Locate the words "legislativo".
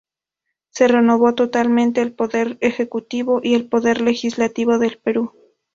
4.01-4.79